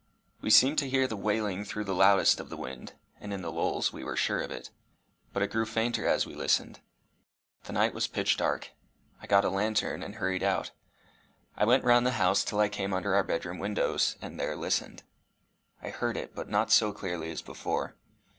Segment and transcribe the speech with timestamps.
[0.41, 3.51] We seemed to hear the wailing through the loudest of the wind, and in the
[3.51, 4.71] lulls were sure of it.
[5.31, 6.79] But it grew fainter as we listened.
[7.65, 8.69] The night was pitch dark.
[9.21, 10.71] I got a lantern, and hurried out.
[11.55, 14.55] I went round the house till I came under our bed room windows, and there
[14.55, 15.03] listened.
[15.83, 17.95] I heard it, but not so clearly as before.